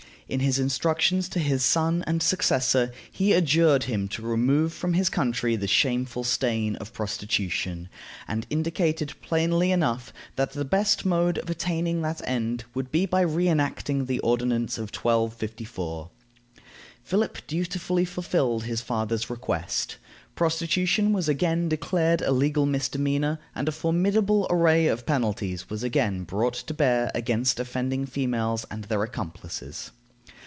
[0.29, 5.09] In his instructions to his son and successor, he adjured him to remove from his
[5.09, 7.89] country the shameful stain of prostitution,
[8.29, 13.19] and indicated plainly enough that the best mode of attaining that end would be by
[13.19, 16.09] re enacting the ordinance of 1254.
[17.03, 19.97] Philip dutifully fulfilled his father's request.
[20.35, 26.23] Prostitution was again declared a legal misdemeanor, and a formidable array of penalties was again
[26.23, 29.91] brought to bear against offending females and their accomplices.